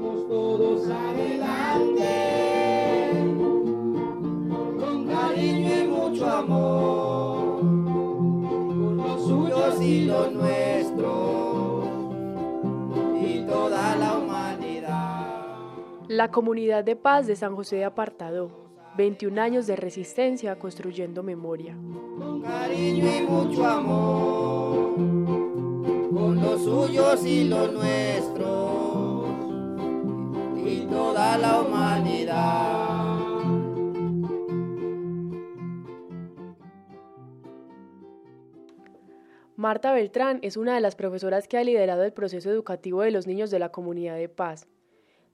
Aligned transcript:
Vamos 0.00 0.26
todos 0.28 0.88
adelante, 0.88 2.06
con 4.78 5.06
cariño 5.06 5.84
y 5.84 5.88
mucho 5.88 6.26
amor, 6.26 7.60
con 7.60 8.96
los 8.96 9.22
suyos 9.26 9.82
y 9.82 10.06
los 10.06 10.32
nuestros, 10.32 11.84
y 13.20 13.44
toda 13.46 13.96
la 13.96 14.16
humanidad. 14.16 15.26
La 16.08 16.30
comunidad 16.30 16.82
de 16.82 16.96
paz 16.96 17.26
de 17.26 17.36
San 17.36 17.54
José 17.54 17.76
de 17.76 17.84
Apartado, 17.84 18.50
21 18.96 19.38
años 19.38 19.66
de 19.66 19.76
resistencia 19.76 20.58
construyendo 20.58 21.22
memoria. 21.22 21.76
Con 22.18 22.40
cariño 22.40 23.04
y 23.04 23.20
mucho 23.26 23.66
amor, 23.66 24.94
con 24.94 26.40
los 26.40 26.64
suyos 26.64 27.22
y 27.26 27.44
los 27.44 27.70
nuestros, 27.70 28.89
toda 30.90 31.38
la 31.38 31.60
humanidad. 31.60 32.80
Marta 39.56 39.92
Beltrán 39.92 40.38
es 40.40 40.56
una 40.56 40.74
de 40.74 40.80
las 40.80 40.96
profesoras 40.96 41.46
que 41.46 41.58
ha 41.58 41.64
liderado 41.64 42.02
el 42.02 42.12
proceso 42.12 42.50
educativo 42.50 43.02
de 43.02 43.10
los 43.10 43.26
niños 43.26 43.50
de 43.50 43.58
la 43.58 43.68
comunidad 43.70 44.16
de 44.16 44.28
paz. 44.28 44.66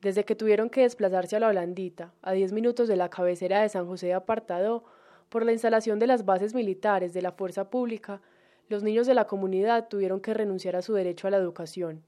Desde 0.00 0.24
que 0.24 0.34
tuvieron 0.34 0.68
que 0.68 0.82
desplazarse 0.82 1.36
a 1.36 1.40
la 1.40 1.48
Holandita, 1.48 2.12
a 2.22 2.32
10 2.32 2.52
minutos 2.52 2.88
de 2.88 2.96
la 2.96 3.08
cabecera 3.08 3.62
de 3.62 3.68
San 3.68 3.86
José 3.86 4.08
de 4.08 4.14
Apartado, 4.14 4.84
por 5.28 5.44
la 5.44 5.52
instalación 5.52 5.98
de 5.98 6.08
las 6.08 6.24
bases 6.24 6.54
militares 6.54 7.14
de 7.14 7.22
la 7.22 7.32
fuerza 7.32 7.70
pública, 7.70 8.20
los 8.68 8.82
niños 8.82 9.06
de 9.06 9.14
la 9.14 9.26
comunidad 9.26 9.88
tuvieron 9.88 10.20
que 10.20 10.34
renunciar 10.34 10.74
a 10.74 10.82
su 10.82 10.92
derecho 10.94 11.28
a 11.28 11.30
la 11.30 11.36
educación. 11.36 12.02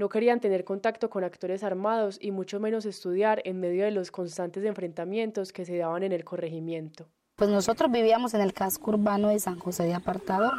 No 0.00 0.08
querían 0.08 0.40
tener 0.40 0.64
contacto 0.64 1.10
con 1.10 1.24
actores 1.24 1.62
armados 1.62 2.16
y 2.22 2.30
mucho 2.30 2.58
menos 2.58 2.86
estudiar 2.86 3.42
en 3.44 3.60
medio 3.60 3.84
de 3.84 3.90
los 3.90 4.10
constantes 4.10 4.64
enfrentamientos 4.64 5.52
que 5.52 5.66
se 5.66 5.76
daban 5.76 6.04
en 6.04 6.12
el 6.12 6.24
corregimiento. 6.24 7.06
Pues 7.36 7.50
nosotros 7.50 7.92
vivíamos 7.92 8.32
en 8.32 8.40
el 8.40 8.54
casco 8.54 8.92
urbano 8.92 9.28
de 9.28 9.38
San 9.38 9.58
José 9.58 9.82
de 9.82 9.92
Apartado 9.92 10.52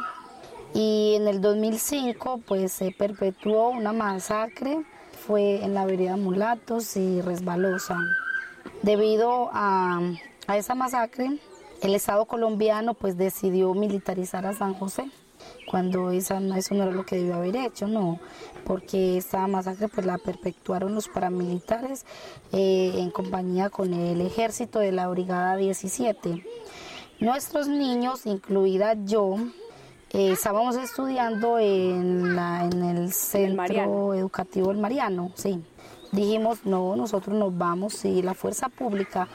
y 0.74 1.14
en 1.16 1.26
el 1.26 1.40
2005 1.40 2.42
pues 2.46 2.70
se 2.70 2.92
perpetuó 2.92 3.70
una 3.70 3.92
masacre, 3.92 4.84
fue 5.26 5.64
en 5.64 5.74
la 5.74 5.86
vereda 5.86 6.16
Mulatos 6.16 6.96
y 6.96 7.20
Resbalosa. 7.20 7.98
Debido 8.82 9.50
a, 9.52 9.98
a 10.46 10.56
esa 10.56 10.76
masacre, 10.76 11.40
el 11.82 11.96
Estado 11.96 12.26
colombiano 12.26 12.94
pues 12.94 13.16
decidió 13.16 13.74
militarizar 13.74 14.46
a 14.46 14.52
San 14.52 14.74
José 14.74 15.10
cuando 15.66 16.10
esa, 16.10 16.38
eso 16.56 16.74
no 16.74 16.82
era 16.82 16.92
lo 16.92 17.04
que 17.04 17.16
debió 17.16 17.36
haber 17.36 17.56
hecho, 17.56 17.86
no, 17.86 18.18
porque 18.64 19.16
esta 19.16 19.46
masacre 19.46 19.88
pues 19.88 20.06
la 20.06 20.18
perpetuaron 20.18 20.94
los 20.94 21.08
paramilitares 21.08 22.04
eh, 22.52 22.92
en 22.96 23.10
compañía 23.10 23.70
con 23.70 23.92
el 23.94 24.20
ejército 24.20 24.78
de 24.78 24.92
la 24.92 25.08
Brigada 25.08 25.56
17. 25.56 26.44
Nuestros 27.20 27.68
niños, 27.68 28.26
incluida 28.26 28.94
yo, 29.04 29.36
eh, 30.10 30.32
estábamos 30.32 30.76
estudiando 30.76 31.58
en, 31.58 32.36
la, 32.36 32.64
en 32.64 32.82
el 32.82 33.12
centro 33.12 34.14
educativo 34.14 34.70
El 34.70 34.78
Mariano, 34.78 35.32
sí. 35.34 35.62
Dijimos, 36.10 36.66
no, 36.66 36.94
nosotros 36.96 37.34
nos 37.34 37.56
vamos, 37.56 37.94
si 37.94 38.20
la 38.20 38.34
fuerza 38.34 38.68
pública 38.68 39.28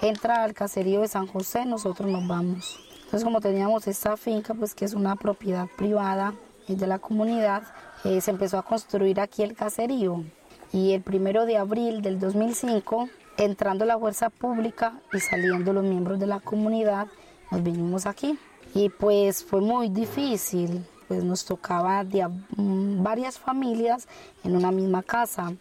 entra 0.00 0.42
al 0.42 0.54
caserío 0.54 1.02
de 1.02 1.08
San 1.08 1.28
José, 1.28 1.64
nosotros 1.64 2.10
nos 2.10 2.26
vamos. 2.26 2.85
Entonces, 3.06 3.22
como 3.24 3.40
teníamos 3.40 3.86
esta 3.86 4.16
finca, 4.16 4.52
pues 4.52 4.74
que 4.74 4.84
es 4.84 4.92
una 4.92 5.14
propiedad 5.14 5.68
privada 5.76 6.34
de 6.66 6.86
la 6.88 6.98
comunidad, 6.98 7.62
eh, 8.02 8.20
se 8.20 8.32
empezó 8.32 8.58
a 8.58 8.64
construir 8.64 9.20
aquí 9.20 9.44
el 9.44 9.54
caserío. 9.54 10.24
Y 10.72 10.92
el 10.92 11.02
primero 11.02 11.46
de 11.46 11.56
abril 11.56 12.02
del 12.02 12.18
2005, 12.18 13.08
entrando 13.36 13.84
la 13.84 13.96
fuerza 13.96 14.28
pública 14.28 15.00
y 15.12 15.20
saliendo 15.20 15.72
los 15.72 15.84
miembros 15.84 16.18
de 16.18 16.26
la 16.26 16.40
comunidad, 16.40 17.06
nos 17.52 17.62
vinimos 17.62 18.06
aquí. 18.06 18.36
Y 18.74 18.88
pues 18.88 19.44
fue 19.44 19.60
muy 19.60 19.88
difícil, 19.88 20.84
pues 21.06 21.22
nos 21.22 21.44
tocaba 21.44 22.02
de 22.02 22.26
varias 22.56 23.38
familias 23.38 24.08
en 24.42 24.56
una 24.56 24.72
misma 24.72 25.04
casa. 25.04 25.52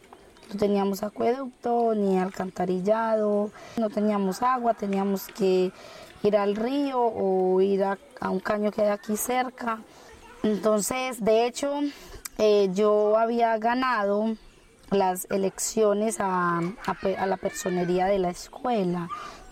No 0.51 0.59
teníamos 0.59 1.03
acueducto 1.03 1.95
ni 1.95 2.17
alcantarillado, 2.19 3.51
no 3.77 3.89
teníamos 3.89 4.41
agua, 4.41 4.73
teníamos 4.73 5.27
que 5.27 5.71
ir 6.23 6.37
al 6.37 6.55
río 6.55 6.99
o 6.99 7.61
ir 7.61 7.83
a, 7.83 7.97
un 8.29 8.39
caño 8.39 8.71
que 8.71 8.83
hay 8.83 8.89
aquí 8.89 9.17
cerca. 9.17 9.79
Entonces, 10.43 11.23
de 11.23 11.45
hecho, 11.45 11.79
eh, 12.37 12.69
yo 12.73 13.17
había 13.17 13.57
ganado 13.57 14.35
las 14.91 15.27
elecciones 15.31 16.17
a, 16.19 16.59
a, 16.59 17.25
la 17.25 17.37
personería 17.37 18.05
de 18.05 18.19
la 18.19 18.29
escuela. 18.29 19.09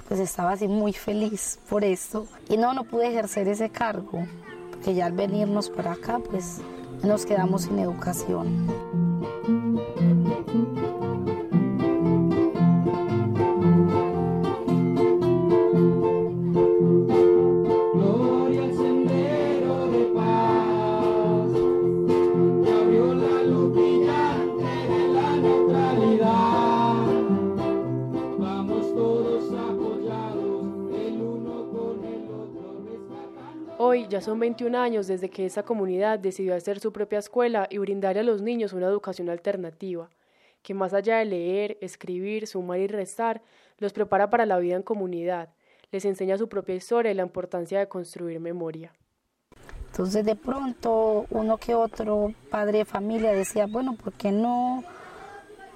Pues 0.07 0.19
estaba 0.19 0.51
así 0.51 0.67
muy 0.67 0.93
feliz 0.93 1.59
por 1.69 1.83
esto. 1.83 2.27
Y 2.49 2.57
no, 2.57 2.73
no 2.73 2.83
pude 2.83 3.07
ejercer 3.07 3.47
ese 3.47 3.69
cargo, 3.69 4.27
porque 4.69 4.93
ya 4.93 5.07
al 5.07 5.13
venirnos 5.13 5.69
para 5.69 5.93
acá, 5.93 6.19
pues 6.19 6.61
nos 7.03 7.25
quedamos 7.25 7.63
sin 7.63 7.79
educación. 7.79 9.02
Hoy 33.93 34.07
ya 34.07 34.21
son 34.21 34.39
21 34.39 34.75
años 34.75 35.05
desde 35.05 35.29
que 35.29 35.45
esa 35.45 35.61
comunidad 35.61 36.17
decidió 36.17 36.55
hacer 36.55 36.79
su 36.79 36.91
propia 36.91 37.19
escuela 37.19 37.67
y 37.69 37.77
brindarle 37.77 38.21
a 38.21 38.23
los 38.23 38.41
niños 38.41 38.73
una 38.73 38.87
educación 38.87 39.29
alternativa, 39.29 40.09
que 40.63 40.73
más 40.73 40.95
allá 40.95 41.17
de 41.17 41.25
leer, 41.25 41.77
escribir, 41.79 42.47
sumar 42.47 42.79
y 42.79 42.87
restar, 42.87 43.43
los 43.77 43.93
prepara 43.93 44.31
para 44.31 44.47
la 44.47 44.57
vida 44.57 44.77
en 44.77 44.81
comunidad, 44.81 45.49
les 45.91 46.05
enseña 46.05 46.39
su 46.39 46.49
propia 46.49 46.73
historia 46.73 47.11
y 47.11 47.13
la 47.13 47.21
importancia 47.21 47.77
de 47.77 47.87
construir 47.87 48.39
memoria. 48.39 48.91
Entonces 49.91 50.25
de 50.25 50.35
pronto 50.35 51.27
uno 51.29 51.59
que 51.59 51.75
otro 51.75 52.33
padre 52.49 52.79
de 52.79 52.85
familia 52.85 53.31
decía, 53.31 53.67
bueno, 53.67 53.95
¿por 53.95 54.13
qué 54.13 54.31
no 54.31 54.83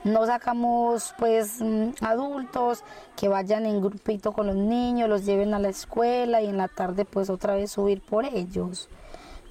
no 0.08 0.26
sacamos 0.26 1.14
pues 1.18 1.62
mm, 1.62 1.90
adultos 2.02 2.84
que 3.16 3.28
vayan 3.28 3.66
en 3.66 3.82
grupito 3.82 4.32
con 4.32 4.48
los 4.48 4.56
niños, 4.56 5.10
los 5.10 5.26
lleven 5.26 5.54
a 5.54 5.60
la 5.60 5.70
escuela 5.70 6.42
y 6.42 6.48
en 6.48 6.58
la 6.58 6.68
tarde 6.68 7.06
pues 7.06 7.30
otra 7.30 7.56
vez 7.56 7.72
subir 7.72 8.02
por 8.02 8.26
ellos. 8.26 8.90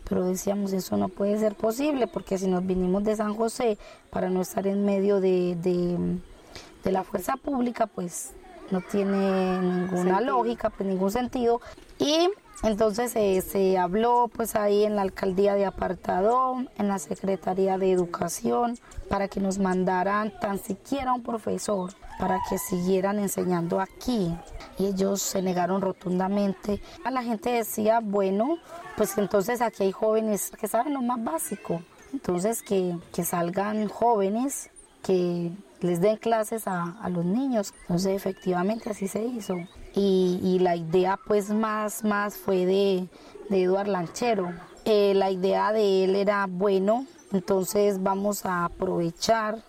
Pero 0.09 0.25
decíamos, 0.25 0.72
eso 0.72 0.97
no 0.97 1.09
puede 1.09 1.39
ser 1.39 1.56
posible 1.56 2.06
porque 2.06 2.39
si 2.39 2.47
nos 2.47 2.65
vinimos 2.65 3.03
de 3.05 3.17
San 3.17 3.34
José 3.34 3.77
para 4.11 4.31
no 4.31 4.43
estar 4.43 4.67
en 4.67 4.84
medio 4.84 5.21
de, 5.21 5.56
de, 5.56 6.93
la 6.93 7.03
fuerza 7.03 7.37
pública, 7.37 7.88
pues 7.88 8.33
no 8.71 8.81
tiene 8.81 9.59
ninguna 9.61 10.21
lógica, 10.21 10.71
pues 10.71 10.88
ningún 10.88 11.11
sentido. 11.11 11.61
Y 11.99 12.31
entonces 12.62 13.15
eh, 13.17 13.43
se 13.43 13.78
habló 13.78 14.31
pues 14.34 14.56
ahí 14.56 14.84
en 14.84 14.97
la 14.97 15.03
alcaldía 15.03 15.55
de 15.55 15.67
Apartado, 15.67 16.56
en 16.78 16.89
la 16.89 16.99
Secretaría 16.99 17.78
de 17.78 17.93
Educación, 17.93 18.78
para 19.09 19.28
que 19.28 19.41
nos 19.41 19.59
mandaran 19.59 20.33
tan 20.41 20.59
siquiera 20.59 21.12
un 21.12 21.22
profesor 21.22 21.93
para 22.19 22.41
que 22.49 22.59
siguieran 22.59 23.19
enseñando 23.19 23.81
aquí. 23.81 24.34
Y 24.78 24.87
ellos 24.87 25.22
se 25.22 25.43
negaron 25.43 25.81
rotundamente. 25.81 26.81
A 27.05 27.11
la 27.11 27.22
gente 27.22 27.50
decía, 27.50 28.00
bueno, 28.03 28.59
pues 28.97 29.17
entonces 29.19 29.61
aquí 29.61 29.84
hay 29.84 29.93
jóvenes 29.93 30.50
que 30.59 30.69
saben 30.69 30.94
lo 30.94 31.03
más 31.03 31.23
básico. 31.23 31.83
Entonces 32.12 32.62
que, 32.62 32.97
que 33.12 33.25
salgan 33.25 33.88
jóvenes 33.88 34.71
que 35.03 35.53
les 35.81 36.00
den 36.00 36.17
clases 36.17 36.67
a, 36.67 36.97
a, 37.02 37.09
los 37.11 37.25
niños. 37.25 37.75
Entonces 37.82 38.17
efectivamente 38.17 38.91
así 38.91 39.09
se 39.09 39.23
hizo. 39.25 39.55
Y, 39.98 40.58
la 40.60 40.76
idea 40.76 41.19
pues 41.26 41.48
más, 41.48 42.04
más 42.04 42.37
fue 42.37 42.66
de, 42.66 43.08
de 43.48 43.62
Eduard 43.62 43.88
Lanchero. 43.88 44.52
Eh, 44.84 45.14
la 45.14 45.31
idea 45.31 45.72
de 45.72 46.04
él 46.04 46.16
era, 46.16 46.46
bueno, 46.46 47.06
entonces 47.32 48.02
vamos 48.02 48.44
a 48.44 48.66
aprovechar 48.66 49.62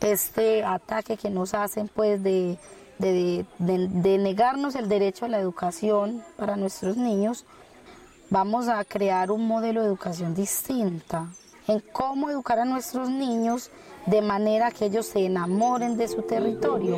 este 0.00 0.64
ataque 0.64 1.16
que 1.16 1.30
nos 1.30 1.54
hacen 1.54 1.88
pues 1.88 2.22
de, 2.24 2.58
de, 2.98 3.46
de, 3.58 3.88
de 3.88 4.18
negarnos 4.18 4.74
el 4.74 4.88
derecho 4.88 5.26
a 5.26 5.28
la 5.28 5.38
educación 5.38 6.24
para 6.36 6.56
nuestros 6.56 6.96
niños. 6.96 7.46
Vamos 8.30 8.66
a 8.68 8.84
crear 8.84 9.30
un 9.30 9.46
modelo 9.46 9.80
de 9.80 9.86
educación 9.86 10.34
distinta 10.34 11.28
en 11.68 11.80
cómo 11.92 12.30
educar 12.30 12.58
a 12.58 12.64
nuestros 12.64 13.08
niños 13.10 13.70
de 14.06 14.22
manera 14.22 14.70
que 14.70 14.86
ellos 14.86 15.06
se 15.06 15.26
enamoren 15.26 15.96
de 15.96 16.08
su 16.08 16.22
territorio. 16.22 16.96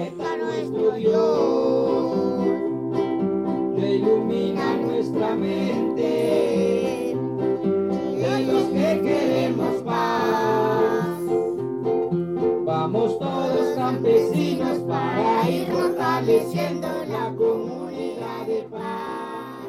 Vamos 12.92 13.20
todos 13.20 13.76
campesinos 13.76 14.80
para 14.80 15.48
ir 15.48 15.68
fortaleciendo 15.68 16.88
la 17.06 17.32
comunidad 17.36 18.46
de 18.48 18.62
paz. 18.68 19.68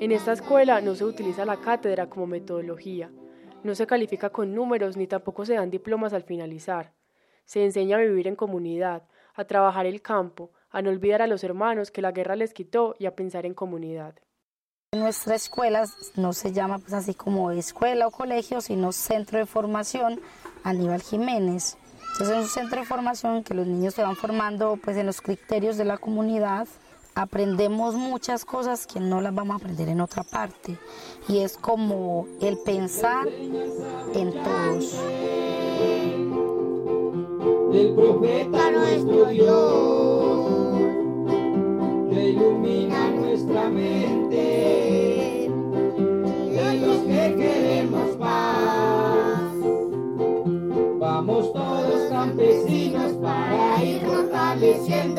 En 0.00 0.12
esta 0.12 0.32
escuela 0.32 0.80
no 0.80 0.94
se 0.94 1.04
utiliza 1.04 1.44
la 1.44 1.58
cátedra 1.58 2.08
como 2.08 2.26
metodología, 2.26 3.10
no 3.62 3.74
se 3.74 3.86
califica 3.86 4.30
con 4.30 4.54
números 4.54 4.96
ni 4.96 5.06
tampoco 5.06 5.44
se 5.44 5.56
dan 5.56 5.70
diplomas 5.70 6.14
al 6.14 6.22
finalizar. 6.22 6.94
Se 7.44 7.62
enseña 7.62 7.98
a 7.98 8.00
vivir 8.00 8.26
en 8.26 8.34
comunidad, 8.34 9.02
a 9.34 9.44
trabajar 9.44 9.84
el 9.84 10.00
campo, 10.00 10.50
a 10.70 10.80
no 10.80 10.88
olvidar 10.88 11.20
a 11.20 11.26
los 11.26 11.44
hermanos 11.44 11.90
que 11.90 12.00
la 12.00 12.12
guerra 12.12 12.36
les 12.36 12.54
quitó 12.54 12.94
y 12.98 13.04
a 13.04 13.14
pensar 13.14 13.44
en 13.44 13.52
comunidad. 13.52 14.14
Nuestra 14.98 15.34
escuela 15.34 15.86
no 16.16 16.32
se 16.32 16.52
llama 16.52 16.78
pues 16.78 16.92
así 16.94 17.14
como 17.14 17.50
escuela 17.50 18.06
o 18.06 18.10
colegio, 18.10 18.60
sino 18.60 18.92
centro 18.92 19.38
de 19.38 19.46
formación 19.46 20.20
Aníbal 20.64 21.02
Jiménez. 21.02 21.76
Entonces 22.12 22.36
es 22.36 22.42
un 22.44 22.48
centro 22.48 22.80
de 22.80 22.86
formación 22.86 23.44
que 23.44 23.52
los 23.52 23.66
niños 23.66 23.92
se 23.94 24.02
van 24.02 24.16
formando 24.16 24.78
pues 24.82 24.96
en 24.96 25.04
los 25.04 25.20
criterios 25.20 25.76
de 25.76 25.84
la 25.84 25.98
comunidad. 25.98 26.66
Aprendemos 27.14 27.94
muchas 27.94 28.44
cosas 28.44 28.86
que 28.86 29.00
no 29.00 29.20
las 29.20 29.34
vamos 29.34 29.54
a 29.54 29.56
aprender 29.58 29.88
en 29.88 30.00
otra 30.00 30.22
parte. 30.22 30.78
Y 31.28 31.40
es 31.40 31.58
como 31.58 32.26
el 32.40 32.56
pensar 32.58 33.26
en 33.28 34.32
todos. 34.32 34.94
El 37.72 37.94
profeta 37.94 38.70
nuestro 38.70 39.26
Dios, 39.26 40.46
ilumina 42.12 43.10
nuestra 43.10 43.68
mente, 43.68 44.15
campesinos 54.86 55.15